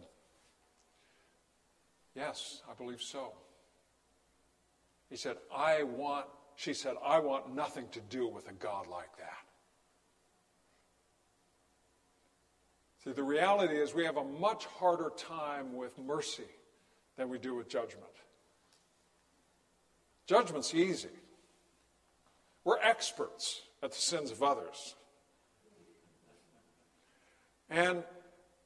Yes, 2.15 2.61
I 2.69 2.73
believe 2.73 3.01
so. 3.01 3.33
He 5.09 5.15
said, 5.15 5.37
I 5.55 5.83
want, 5.83 6.25
she 6.55 6.73
said, 6.73 6.95
I 7.03 7.19
want 7.19 7.55
nothing 7.55 7.87
to 7.91 8.01
do 8.01 8.27
with 8.27 8.49
a 8.49 8.53
God 8.53 8.87
like 8.87 9.15
that. 9.17 9.38
See, 13.03 13.11
the 13.11 13.23
reality 13.23 13.75
is 13.75 13.93
we 13.93 14.05
have 14.05 14.17
a 14.17 14.23
much 14.23 14.65
harder 14.65 15.11
time 15.15 15.75
with 15.75 15.97
mercy 15.97 16.43
than 17.15 17.29
we 17.29 17.37
do 17.37 17.55
with 17.55 17.69
judgment. 17.69 18.05
Judgment's 20.27 20.73
easy. 20.75 21.09
We're 22.63 22.79
experts 22.79 23.61
at 23.81 23.91
the 23.91 23.97
sins 23.97 24.31
of 24.31 24.43
others. 24.43 24.95
And 27.69 28.03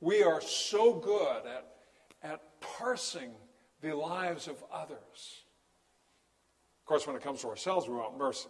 we 0.01 0.23
are 0.23 0.41
so 0.41 0.93
good 0.93 1.45
at, 1.45 1.67
at 2.23 2.41
parsing 2.59 3.31
the 3.81 3.95
lives 3.95 4.47
of 4.47 4.63
others. 4.73 5.43
Of 6.81 6.85
course, 6.85 7.05
when 7.05 7.15
it 7.15 7.21
comes 7.21 7.41
to 7.41 7.49
ourselves, 7.49 7.87
we 7.87 7.95
want 7.95 8.17
mercy. 8.17 8.49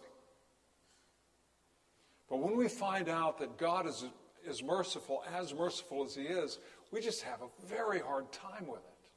But 2.28 2.38
when 2.38 2.56
we 2.56 2.68
find 2.68 3.08
out 3.08 3.38
that 3.38 3.58
God 3.58 3.86
is, 3.86 4.04
is 4.46 4.62
merciful, 4.62 5.22
as 5.34 5.54
merciful 5.54 6.04
as 6.04 6.14
He 6.14 6.22
is, 6.22 6.58
we 6.90 7.00
just 7.00 7.22
have 7.22 7.40
a 7.42 7.66
very 7.66 8.00
hard 8.00 8.30
time 8.32 8.66
with 8.66 8.80
it. 8.80 9.08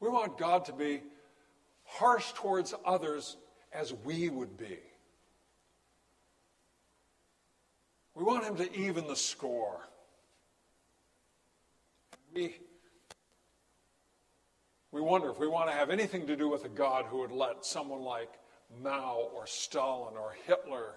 We 0.00 0.08
want 0.08 0.38
God 0.38 0.64
to 0.66 0.72
be 0.72 1.02
harsh 1.84 2.32
towards 2.32 2.74
others 2.84 3.36
as 3.72 3.92
we 4.04 4.28
would 4.28 4.56
be. 4.56 4.78
We 8.14 8.22
want 8.22 8.44
Him 8.44 8.56
to 8.56 8.76
even 8.78 9.06
the 9.06 9.16
score. 9.16 9.80
We, 12.34 12.56
we 14.92 15.00
wonder 15.00 15.30
if 15.30 15.38
we 15.38 15.48
want 15.48 15.70
to 15.70 15.74
have 15.74 15.90
anything 15.90 16.26
to 16.26 16.36
do 16.36 16.48
with 16.48 16.64
a 16.64 16.68
God 16.68 17.06
who 17.06 17.18
would 17.18 17.32
let 17.32 17.64
someone 17.64 18.02
like 18.02 18.30
Mao 18.82 19.28
or 19.34 19.46
Stalin 19.46 20.14
or 20.16 20.34
Hitler 20.46 20.94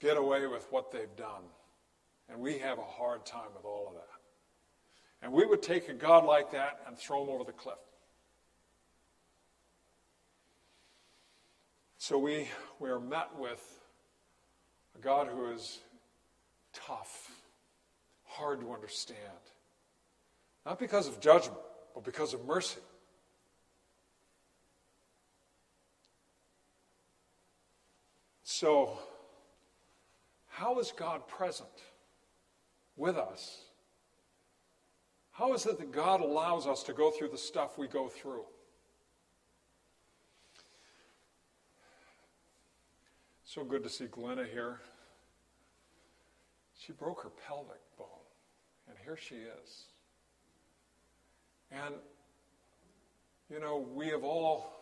get 0.00 0.16
away 0.16 0.46
with 0.46 0.66
what 0.70 0.92
they've 0.92 1.16
done. 1.16 1.42
And 2.28 2.40
we 2.40 2.58
have 2.58 2.78
a 2.78 2.84
hard 2.84 3.26
time 3.26 3.48
with 3.54 3.64
all 3.64 3.88
of 3.88 3.94
that. 3.94 4.08
And 5.22 5.32
we 5.32 5.46
would 5.46 5.62
take 5.62 5.88
a 5.88 5.94
God 5.94 6.24
like 6.24 6.52
that 6.52 6.80
and 6.86 6.96
throw 6.98 7.22
him 7.22 7.30
over 7.30 7.44
the 7.44 7.52
cliff. 7.52 7.78
So 11.98 12.18
we, 12.18 12.48
we 12.78 12.90
are 12.90 13.00
met 13.00 13.30
with 13.38 13.62
a 14.94 15.00
God 15.00 15.28
who 15.28 15.50
is 15.52 15.78
tough, 16.74 17.30
hard 18.24 18.60
to 18.60 18.72
understand. 18.72 19.18
Not 20.66 20.78
because 20.78 21.08
of 21.08 21.20
judgment, 21.20 21.60
but 21.94 22.04
because 22.04 22.34
of 22.34 22.44
mercy. 22.44 22.80
So, 28.42 28.98
how 30.54 30.78
is 30.78 30.92
God 30.92 31.26
present 31.26 31.68
with 32.96 33.16
us? 33.16 33.62
How 35.32 35.52
is 35.52 35.66
it 35.66 35.78
that 35.78 35.90
God 35.90 36.20
allows 36.20 36.68
us 36.68 36.84
to 36.84 36.92
go 36.92 37.10
through 37.10 37.30
the 37.30 37.38
stuff 37.38 37.76
we 37.76 37.88
go 37.88 38.06
through? 38.06 38.44
So 43.44 43.64
good 43.64 43.82
to 43.82 43.88
see 43.88 44.06
Glenna 44.06 44.44
here. 44.44 44.78
She 46.78 46.92
broke 46.92 47.24
her 47.24 47.30
pelvic 47.48 47.80
bone, 47.98 48.06
and 48.86 48.96
here 49.04 49.16
she 49.16 49.34
is. 49.34 49.86
And, 51.72 51.96
you 53.50 53.58
know, 53.58 53.84
we 53.92 54.06
have 54.10 54.22
all, 54.22 54.72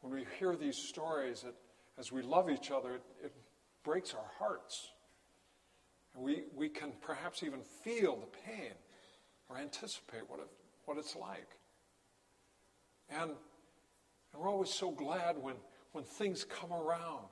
when 0.00 0.12
we 0.14 0.24
hear 0.40 0.56
these 0.56 0.76
stories, 0.76 1.44
it, 1.46 1.54
as 1.96 2.10
we 2.10 2.22
love 2.22 2.50
each 2.50 2.72
other, 2.72 2.94
it, 2.94 3.02
it 3.26 3.32
breaks 3.84 4.14
our 4.14 4.30
hearts. 4.40 4.88
We, 6.14 6.44
we 6.54 6.68
can 6.68 6.92
perhaps 7.00 7.42
even 7.42 7.60
feel 7.60 8.16
the 8.16 8.26
pain 8.46 8.72
or 9.48 9.58
anticipate 9.58 10.28
what, 10.28 10.40
it, 10.40 10.48
what 10.84 10.98
it's 10.98 11.16
like. 11.16 11.48
And, 13.10 13.30
and 13.30 14.42
we're 14.42 14.48
always 14.48 14.70
so 14.70 14.90
glad 14.90 15.36
when, 15.38 15.54
when 15.92 16.04
things 16.04 16.44
come 16.44 16.72
around. 16.72 17.26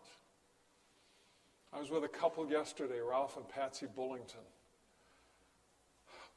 I 1.73 1.79
was 1.79 1.91
with 1.91 2.05
a 2.05 2.09
couple 2.09 2.49
yesterday, 2.51 3.01
Ralph 3.01 3.37
and 3.37 3.49
Patsy 3.49 3.87
Bullington. 3.87 4.45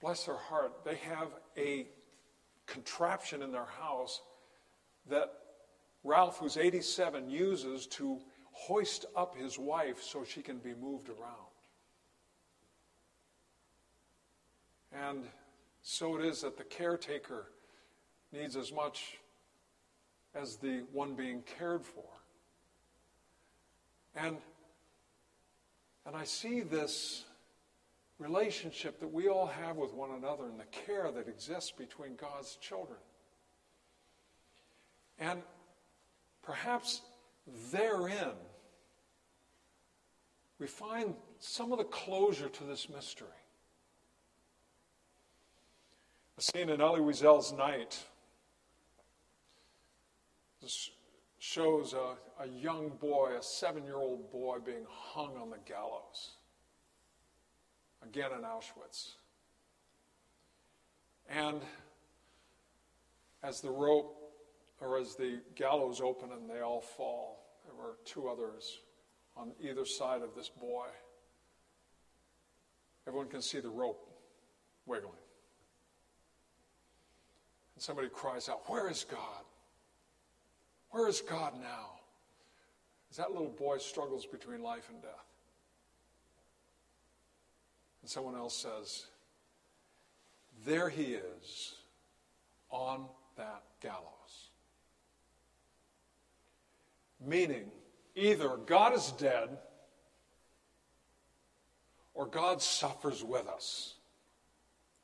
Bless 0.02 0.26
their 0.26 0.36
heart, 0.36 0.84
they 0.84 0.96
have 0.96 1.30
a 1.58 1.88
contraption 2.66 3.42
in 3.42 3.52
their 3.52 3.66
house 3.66 4.22
that 5.10 5.32
Ralph, 6.04 6.40
who's 6.40 6.58
87, 6.58 7.30
uses 7.30 7.88
to 7.88 8.20
hoist 8.52 9.06
up 9.16 9.36
his 9.36 9.58
wife 9.58 10.02
so 10.02 10.24
she 10.24 10.42
can 10.42 10.58
be 10.58 10.74
moved 10.74 11.10
around. 11.10 11.53
And 14.94 15.24
so 15.82 16.18
it 16.18 16.26
is 16.26 16.42
that 16.42 16.58
the 16.58 16.64
caretaker 16.64 17.48
needs 18.32 18.56
as 18.56 18.72
much 18.72 19.20
as 20.36 20.58
the 20.58 20.84
one 20.92 21.16
being 21.16 21.44
cared 21.58 21.84
for. 21.84 22.04
And, 24.16 24.38
and 26.06 26.16
I 26.16 26.24
see 26.24 26.62
this 26.62 27.26
relationship 28.20 29.00
that 29.00 29.12
we 29.12 29.28
all 29.28 29.48
have 29.48 29.76
with 29.78 29.94
one 29.94 30.12
another 30.12 30.46
and 30.46 30.60
the 30.60 30.66
care 30.66 31.12
that 31.12 31.28
exists 31.28 31.72
between 31.72 32.16
God's 32.16 32.56
children. 32.58 33.00
And 35.20 35.42
perhaps 36.42 37.02
therein, 37.72 38.34
we 40.60 40.68
find 40.68 41.16
some 41.40 41.72
of 41.72 41.80
the 41.80 41.84
closure 41.86 42.50
to 42.50 42.64
this 42.64 42.88
mystery. 42.90 43.28
A 46.38 46.42
scene 46.42 46.70
in 46.70 46.82
Elie 46.82 47.02
Wiesel's 47.02 47.54
Night 47.54 48.04
this 50.64 50.90
shows 51.40 51.94
a, 51.94 52.44
a 52.44 52.48
young 52.48 52.90
boy, 53.02 53.34
a 53.38 53.44
seven 53.44 53.84
year 53.84 53.98
old 53.98 54.32
boy, 54.32 54.58
being 54.66 54.86
hung 54.90 55.36
on 55.36 55.50
the 55.50 55.58
gallows. 55.66 56.32
Again 58.02 58.32
in 58.32 58.46
Auschwitz. 58.46 59.16
And 61.30 61.62
as 63.44 63.60
the 63.60 63.70
rope, 63.70 64.16
or 64.80 64.98
as 64.98 65.16
the 65.16 65.42
gallows 65.56 66.00
open 66.00 66.32
and 66.32 66.50
they 66.50 66.62
all 66.62 66.82
fall, 66.82 67.60
there 67.66 67.76
were 67.76 67.98
two 68.06 68.30
others 68.30 68.80
on 69.36 69.52
either 69.62 69.86
side 69.86 70.22
of 70.22 70.36
this 70.36 70.50
boy. 70.50 70.88
Everyone 73.06 73.28
can 73.28 73.42
see 73.42 73.60
the 73.60 73.70
rope 73.70 74.10
wiggling. 74.86 75.23
And 77.76 77.84
somebody 77.84 78.10
cries 78.10 78.50
out, 78.50 78.70
Where 78.70 78.90
is 78.90 79.06
God? 79.10 79.44
Where 80.92 81.08
is 81.08 81.22
God 81.22 81.54
now? 81.60 82.00
As 83.10 83.18
that 83.18 83.32
little 83.32 83.50
boy 83.50 83.78
struggles 83.78 84.26
between 84.26 84.62
life 84.62 84.90
and 84.90 85.02
death. 85.02 85.12
And 88.02 88.10
someone 88.10 88.36
else 88.36 88.56
says, 88.56 89.06
There 90.66 90.90
he 90.90 91.16
is 91.16 91.76
on 92.70 93.06
that 93.38 93.64
gallows. 93.82 94.50
Meaning, 97.26 97.72
either 98.16 98.58
God 98.58 98.94
is 98.94 99.12
dead 99.14 99.58
or 102.14 102.26
God 102.26 102.62
suffers 102.62 103.24
with 103.24 103.48
us. 103.48 103.96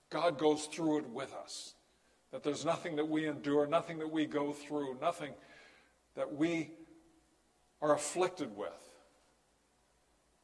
God 0.09 0.37
goes 0.37 0.65
through 0.65 0.99
it 0.99 1.09
with 1.09 1.33
us. 1.33 1.73
That 2.31 2.43
there's 2.43 2.65
nothing 2.65 2.95
that 2.97 3.07
we 3.07 3.27
endure, 3.27 3.65
nothing 3.65 3.99
that 3.99 4.11
we 4.11 4.25
go 4.25 4.53
through, 4.53 4.97
nothing 5.01 5.33
that 6.15 6.33
we 6.35 6.71
are 7.81 7.95
afflicted 7.95 8.55
with 8.55 8.89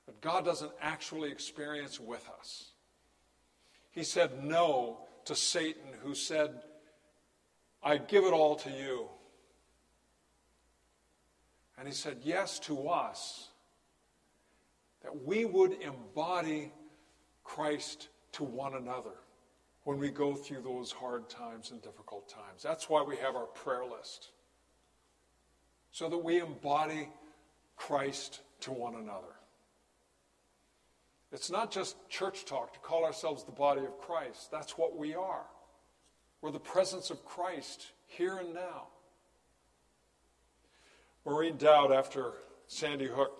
that 0.05 0.21
God 0.21 0.45
doesn't 0.45 0.71
actually 0.81 1.31
experience 1.31 1.99
with 1.99 2.27
us. 2.39 2.71
He 3.91 4.03
said 4.03 4.43
no 4.43 4.99
to 5.25 5.35
Satan, 5.35 5.93
who 6.03 6.13
said, 6.13 6.61
I 7.81 7.97
give 7.97 8.23
it 8.23 8.33
all 8.33 8.55
to 8.57 8.69
you. 8.69 9.09
And 11.77 11.87
he 11.87 11.93
said 11.93 12.19
yes 12.23 12.59
to 12.59 12.87
us, 12.87 13.49
that 15.03 15.23
we 15.25 15.45
would 15.45 15.73
embody 15.81 16.71
Christ 17.43 18.09
to 18.33 18.43
one 18.43 18.75
another 18.75 19.11
when 19.85 19.99
we 19.99 20.09
go 20.09 20.33
through 20.33 20.61
those 20.61 20.91
hard 20.91 21.29
times 21.29 21.71
and 21.71 21.81
difficult 21.81 22.27
times. 22.27 22.61
That's 22.61 22.89
why 22.89 23.03
we 23.03 23.15
have 23.17 23.35
our 23.35 23.45
prayer 23.45 23.85
list, 23.85 24.31
so 25.91 26.09
that 26.09 26.17
we 26.17 26.41
embody 26.41 27.07
Christ 27.77 28.41
to 28.61 28.71
one 28.71 28.95
another. 28.95 29.35
It's 31.31 31.51
not 31.51 31.71
just 31.71 31.95
church 32.09 32.45
talk 32.45 32.73
to 32.73 32.79
call 32.79 33.05
ourselves 33.05 33.43
the 33.43 33.51
body 33.51 33.81
of 33.81 33.99
Christ. 33.99 34.49
That's 34.51 34.77
what 34.77 34.97
we 34.97 35.13
are. 35.13 35.45
We're 36.41 36.51
the 36.51 36.59
presence 36.59 37.11
of 37.11 37.23
Christ 37.23 37.87
here 38.07 38.37
and 38.37 38.53
now. 38.53 38.87
Maureen 41.25 41.57
Dowd, 41.57 41.91
after 41.91 42.33
Sandy 42.67 43.07
Hook, 43.07 43.33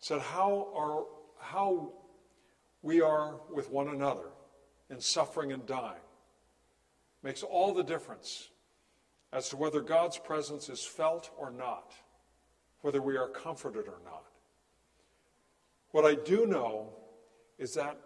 said 0.00 0.20
how, 0.20 0.68
are, 0.74 1.04
how 1.40 1.92
we 2.82 3.00
are 3.00 3.36
with 3.52 3.70
one 3.70 3.88
another 3.88 4.30
in 4.90 5.00
suffering 5.00 5.52
and 5.52 5.64
dying 5.66 6.00
makes 7.22 7.42
all 7.42 7.72
the 7.72 7.84
difference 7.84 8.50
as 9.32 9.48
to 9.48 9.56
whether 9.56 9.80
God's 9.80 10.18
presence 10.18 10.68
is 10.68 10.84
felt 10.84 11.30
or 11.38 11.50
not, 11.50 11.94
whether 12.82 13.00
we 13.00 13.16
are 13.16 13.28
comforted 13.28 13.86
or 13.86 14.00
not. 14.04 14.24
What 15.92 16.04
I 16.04 16.14
do 16.14 16.46
know 16.46 16.90
is 17.58 17.74
that 17.74 17.98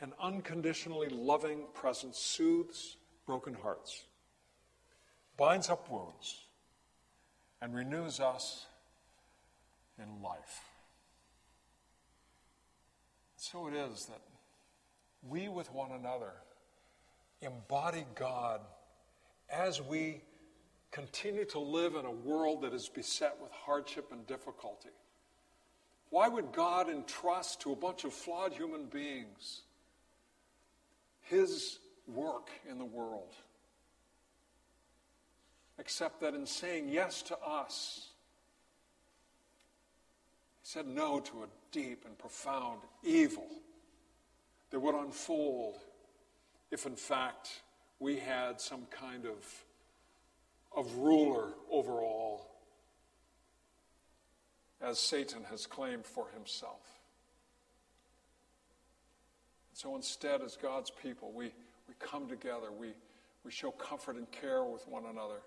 an 0.00 0.12
unconditionally 0.20 1.08
loving 1.08 1.66
presence 1.72 2.18
soothes 2.18 2.96
broken 3.26 3.54
hearts, 3.54 4.04
binds 5.36 5.70
up 5.70 5.90
wounds, 5.90 6.44
and 7.62 7.74
renews 7.74 8.20
us 8.20 8.66
in 9.98 10.22
life. 10.22 10.73
So 13.52 13.66
it 13.66 13.74
is 13.74 14.06
that 14.06 14.22
we 15.28 15.48
with 15.48 15.70
one 15.70 15.90
another 15.90 16.32
embody 17.42 18.06
God 18.14 18.62
as 19.50 19.82
we 19.82 20.22
continue 20.90 21.44
to 21.46 21.58
live 21.58 21.94
in 21.94 22.06
a 22.06 22.10
world 22.10 22.62
that 22.62 22.72
is 22.72 22.88
beset 22.88 23.36
with 23.42 23.50
hardship 23.52 24.12
and 24.12 24.26
difficulty. 24.26 24.88
Why 26.08 26.26
would 26.26 26.52
God 26.52 26.88
entrust 26.88 27.60
to 27.60 27.72
a 27.72 27.76
bunch 27.76 28.04
of 28.04 28.14
flawed 28.14 28.54
human 28.54 28.86
beings 28.86 29.60
his 31.20 31.80
work 32.06 32.48
in 32.66 32.78
the 32.78 32.86
world? 32.86 33.34
Except 35.78 36.22
that 36.22 36.32
in 36.32 36.46
saying 36.46 36.88
yes 36.88 37.20
to 37.24 37.36
us, 37.46 38.08
said 40.64 40.88
no 40.88 41.20
to 41.20 41.42
a 41.42 41.46
deep 41.72 42.04
and 42.06 42.16
profound 42.18 42.80
evil 43.04 43.46
that 44.70 44.80
would 44.80 44.94
unfold 44.94 45.76
if, 46.70 46.86
in 46.86 46.96
fact, 46.96 47.60
we 48.00 48.16
had 48.16 48.60
some 48.60 48.86
kind 48.90 49.26
of, 49.26 49.64
of 50.74 50.92
ruler 50.96 51.50
over 51.70 52.00
all, 52.00 52.50
as 54.80 54.98
Satan 54.98 55.44
has 55.50 55.66
claimed 55.66 56.06
for 56.06 56.26
himself. 56.34 56.80
So 59.74 59.94
instead, 59.96 60.40
as 60.40 60.56
God's 60.56 60.90
people, 60.90 61.30
we, 61.32 61.52
we 61.86 61.94
come 62.00 62.26
together, 62.26 62.72
we, 62.72 62.94
we 63.44 63.50
show 63.50 63.70
comfort 63.70 64.16
and 64.16 64.30
care 64.32 64.64
with 64.64 64.88
one 64.88 65.04
another. 65.04 65.42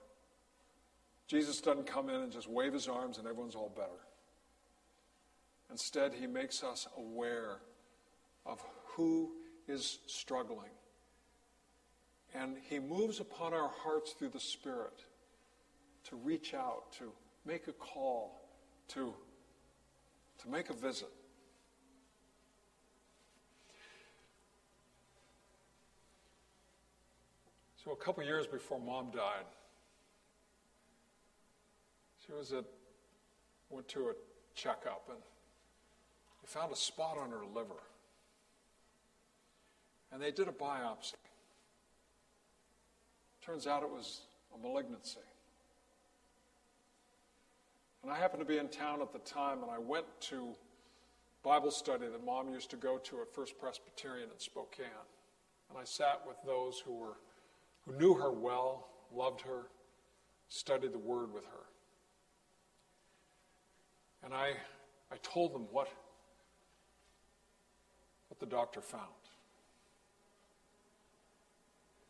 Jesus 1.28 1.60
doesn't 1.60 1.88
come 1.88 2.10
in 2.10 2.22
and 2.22 2.32
just 2.32 2.48
wave 2.48 2.74
his 2.74 2.88
arms 2.88 3.18
and 3.18 3.28
everyone's 3.28 3.56
all 3.56 3.74
better. 3.76 4.07
Instead, 5.70 6.14
he 6.14 6.28
makes 6.28 6.64
us 6.64 6.88
aware 6.98 7.58
of 8.46 8.64
who 8.96 9.32
is 9.68 10.00
struggling. 10.08 10.72
And 12.34 12.58
he 12.70 12.80
moves 12.80 13.20
upon 13.20 13.54
our 13.54 13.70
hearts 13.84 14.14
through 14.14 14.30
the 14.30 14.40
Spirit 14.40 15.04
to 16.06 16.16
reach 16.16 16.54
out, 16.54 16.92
to 17.00 17.12
make 17.46 17.68
a 17.68 17.74
call, 17.74 18.42
to, 18.90 19.14
to 20.42 20.50
make 20.50 20.70
a 20.70 20.74
visit. 20.74 21.10
So, 27.84 27.92
a 27.92 27.96
couple 27.96 28.24
years 28.24 28.48
before 28.48 28.80
mom 28.80 29.12
died, 29.12 29.46
she 32.26 32.34
was 32.34 32.52
at, 32.52 32.66
went 33.70 33.88
to 33.90 34.10
a 34.10 34.14
checkup 34.56 35.04
and 35.10 35.20
they 36.48 36.60
found 36.60 36.72
a 36.72 36.76
spot 36.76 37.18
on 37.18 37.32
her 37.32 37.46
liver. 37.54 37.82
And 40.12 40.22
they 40.22 40.32
did 40.32 40.48
a 40.48 40.52
biopsy. 40.52 41.16
Turns 43.46 43.68
out 43.68 43.84
it 43.84 43.90
was 43.90 44.22
a 44.56 44.58
malignancy. 44.58 45.20
And 48.04 48.12
I 48.12 48.18
happened 48.18 48.42
to 48.42 48.46
be 48.46 48.58
in 48.58 48.70
town 48.70 49.02
at 49.02 49.12
the 49.12 49.20
time, 49.20 49.64
and 49.64 49.72
I 49.72 49.80
went 49.80 50.06
to 50.22 50.56
Bible 51.44 51.72
study 51.72 52.08
that 52.08 52.26
mom 52.26 52.50
used 52.50 52.70
to 52.72 52.78
go 52.78 52.98
to 52.98 53.22
at 53.22 53.34
First 53.34 53.60
Presbyterian 53.60 54.30
in 54.34 54.40
Spokane. 54.40 54.86
And 55.70 55.78
I 55.78 55.84
sat 55.84 56.22
with 56.26 56.38
those 56.46 56.80
who 56.80 56.94
were 56.94 57.18
who 57.86 57.98
knew 57.98 58.14
her 58.16 58.32
well, 58.32 58.88
loved 59.14 59.42
her, 59.42 59.68
studied 60.50 60.94
the 60.94 60.98
word 60.98 61.34
with 61.34 61.46
her. 61.46 61.66
And 64.24 64.34
I 64.34 64.52
I 65.12 65.16
told 65.22 65.54
them 65.54 65.68
what 65.72 65.88
what 68.38 68.50
the 68.50 68.56
doctor 68.56 68.82
found. 68.82 69.04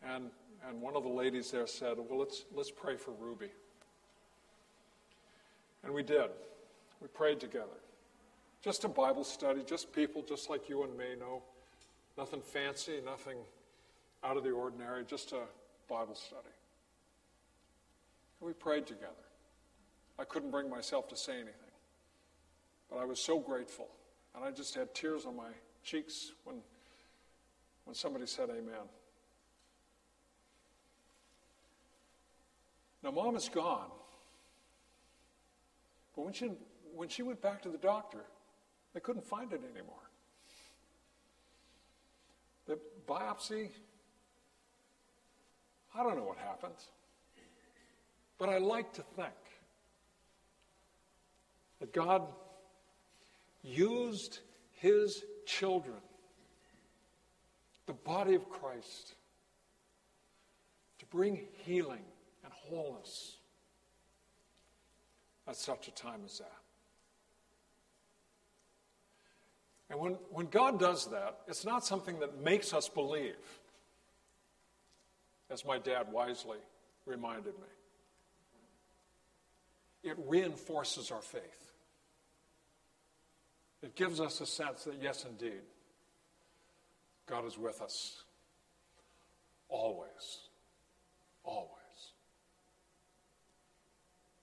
And, 0.04 0.26
and 0.68 0.82
one 0.82 0.96
of 0.96 1.04
the 1.04 1.10
ladies 1.10 1.52
there 1.52 1.68
said, 1.68 1.98
Well, 1.98 2.20
let's, 2.20 2.46
let's 2.54 2.72
pray 2.72 2.96
for 2.96 3.12
Ruby. 3.12 3.50
And 5.84 5.94
we 5.94 6.04
did. 6.04 6.30
We 7.02 7.08
prayed 7.08 7.40
together. 7.40 7.68
Just 8.62 8.84
a 8.84 8.88
Bible 8.88 9.24
study, 9.24 9.62
just 9.66 9.94
people 9.94 10.24
just 10.28 10.50
like 10.50 10.68
you 10.68 10.84
and 10.84 10.98
me, 10.98 11.06
no, 11.20 11.44
nothing 12.18 12.42
fancy, 12.42 13.00
nothing 13.06 13.38
out 14.24 14.36
of 14.36 14.44
the 14.44 14.50
ordinary, 14.50 15.06
just 15.06 15.32
a 15.32 15.44
Bible 15.88 16.16
study. 16.16 16.42
And 18.42 18.48
we 18.48 18.54
prayed 18.54 18.88
together. 18.88 19.14
I 20.20 20.24
couldn't 20.24 20.52
bring 20.52 20.70
myself 20.70 21.08
to 21.10 21.16
say 21.16 21.34
anything, 21.34 21.54
but 22.90 22.98
I 22.98 23.06
was 23.06 23.20
so 23.20 23.40
grateful. 23.40 23.88
And 24.36 24.44
I 24.44 24.52
just 24.52 24.74
had 24.76 24.94
tears 24.96 25.26
on 25.26 25.36
my 25.36 25.52
cheeks 25.88 26.34
when, 26.44 26.58
when 27.86 27.96
somebody 27.96 28.26
said 28.26 28.50
amen. 28.50 28.88
Now, 33.02 33.12
mom 33.12 33.38
is 33.38 33.48
gone. 33.48 33.90
But 36.14 36.26
when 36.26 36.34
she, 36.34 36.52
when 36.94 37.08
she 37.08 37.24
went 37.24 37.42
back 37.42 37.62
to 37.62 37.70
the 37.70 37.78
doctor, 37.78 38.26
they 38.94 39.00
couldn't 39.00 39.26
find 39.26 39.54
it 39.54 39.62
anymore. 39.74 39.96
The 42.66 42.78
biopsy, 43.08 43.70
I 45.96 46.04
don't 46.04 46.18
know 46.18 46.24
what 46.24 46.38
happened. 46.38 46.74
But 48.38 48.50
I 48.50 48.58
like 48.58 48.92
to 48.94 49.04
think 49.16 49.34
that 51.80 51.94
God 51.94 52.24
used 53.64 54.40
his 54.74 55.24
children, 55.48 55.96
the 57.88 57.94
body 57.94 58.36
of 58.36 58.48
Christ, 58.50 59.16
to 61.00 61.06
bring 61.06 61.40
healing 61.64 62.04
and 62.44 62.54
wholeness 62.54 63.38
at 65.48 65.56
such 65.56 65.88
a 65.88 65.92
time 65.92 66.22
as 66.26 66.40
that. 66.40 66.52
And 69.90 70.00
when, 70.00 70.14
when 70.32 70.48
God 70.48 70.80
does 70.80 71.10
that, 71.12 71.40
it's 71.48 71.64
not 71.64 71.86
something 71.86 72.20
that 72.20 72.44
makes 72.44 72.74
us 72.74 72.90
believe, 72.90 73.36
as 75.50 75.64
my 75.64 75.78
dad 75.78 76.12
wisely 76.12 76.58
reminded 77.06 77.54
me. 77.54 77.68
It 80.04 80.18
reinforces 80.28 81.10
our 81.10 81.22
faith. 81.22 81.67
It 83.82 83.96
gives 83.96 84.20
us 84.20 84.42
a 84.42 84.46
sense 84.46 84.84
that, 84.86 84.96
yes, 85.02 85.26
indeed, 85.26 85.62
God 87.28 87.46
is 87.46 87.58
with 87.58 87.82
us 87.82 88.24
always. 89.70 90.40
Always. 91.44 91.72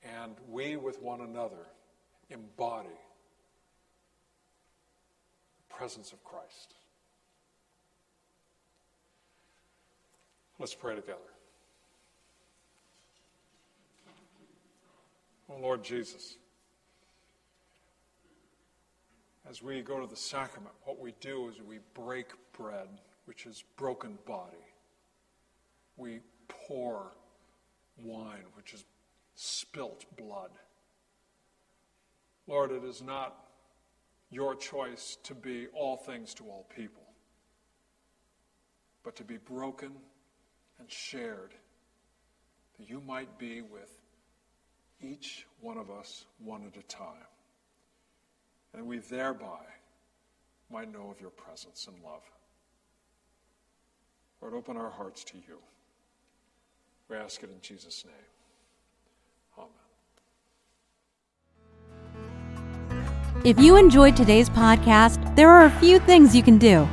And 0.02 0.36
we, 0.48 0.76
with 0.76 1.02
one 1.02 1.20
another, 1.22 1.66
embody 2.30 2.88
the 5.68 5.74
presence 5.74 6.12
of 6.12 6.22
Christ. 6.22 6.74
Let's 10.58 10.74
pray 10.74 10.94
together. 10.94 11.18
Oh, 15.50 15.58
Lord 15.60 15.82
Jesus 15.82 16.36
as 19.54 19.62
we 19.62 19.80
go 19.82 20.00
to 20.00 20.06
the 20.08 20.16
sacrament, 20.16 20.74
what 20.82 20.98
we 20.98 21.14
do 21.20 21.48
is 21.48 21.62
we 21.62 21.78
break 21.94 22.26
bread, 22.58 22.88
which 23.26 23.46
is 23.46 23.62
broken 23.76 24.18
body. 24.26 24.56
We 25.96 26.18
pour 26.48 27.12
wine, 28.02 28.42
which 28.56 28.74
is 28.74 28.84
spilt 29.36 30.06
blood. 30.18 30.50
Lord, 32.48 32.72
it 32.72 32.82
is 32.82 33.00
not 33.00 33.44
your 34.28 34.56
choice 34.56 35.18
to 35.22 35.36
be 35.36 35.68
all 35.68 35.98
things 35.98 36.34
to 36.34 36.44
all 36.46 36.66
people, 36.74 37.04
but 39.04 39.14
to 39.14 39.22
be 39.22 39.36
broken 39.36 39.92
and 40.80 40.90
shared, 40.90 41.54
that 42.76 42.90
you 42.90 43.00
might 43.06 43.38
be 43.38 43.62
with 43.62 44.00
each 45.00 45.46
one 45.60 45.78
of 45.78 45.92
us 45.92 46.24
one 46.40 46.64
at 46.66 46.76
a 46.76 46.86
time 46.88 47.28
and 48.74 48.86
we 48.86 48.98
thereby 48.98 49.60
might 50.70 50.92
know 50.92 51.10
of 51.10 51.18
your 51.20 51.30
presence 51.30 51.86
and 51.86 51.96
love. 52.04 52.22
Lord, 54.40 54.54
open 54.54 54.76
our 54.76 54.90
hearts 54.90 55.22
to 55.24 55.36
you. 55.36 55.58
We 57.08 57.16
ask 57.16 57.42
it 57.42 57.50
in 57.50 57.60
Jesus' 57.60 58.04
name. 58.04 58.14
Amen. 59.58 59.70
If 63.44 63.58
you 63.60 63.76
enjoyed 63.76 64.16
today's 64.16 64.48
podcast, 64.50 65.36
there 65.36 65.50
are 65.50 65.66
a 65.66 65.70
few 65.70 65.98
things 65.98 66.34
you 66.34 66.42
can 66.42 66.56
do. 66.58 66.88